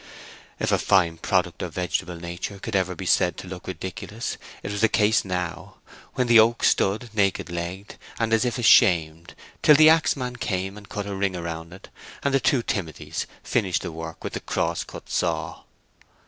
If 0.59 0.71
a 0.71 0.79
fine 0.79 1.17
product 1.19 1.61
of 1.61 1.75
vegetable 1.75 2.15
nature 2.15 2.57
could 2.57 2.75
ever 2.75 2.95
be 2.95 3.05
said 3.05 3.37
to 3.37 3.47
look 3.47 3.67
ridiculous 3.67 4.37
it 4.63 4.71
was 4.71 4.81
the 4.81 4.89
case 4.89 5.23
now, 5.23 5.75
when 6.15 6.25
the 6.25 6.39
oak 6.39 6.63
stood 6.63 7.11
naked 7.13 7.51
legged, 7.51 7.97
and 8.17 8.33
as 8.33 8.43
if 8.43 8.57
ashamed, 8.57 9.35
till 9.61 9.75
the 9.75 9.89
axe 9.89 10.15
man 10.15 10.37
came 10.37 10.75
and 10.75 10.89
cut 10.89 11.05
a 11.05 11.13
ring 11.15 11.33
round 11.33 11.71
it, 11.71 11.89
and 12.23 12.33
the 12.33 12.39
two 12.39 12.63
Timothys 12.63 13.27
finished 13.43 13.83
the 13.83 13.91
work 13.91 14.23
with 14.23 14.33
the 14.33 14.39
crosscut 14.39 15.07
saw. 15.07 15.61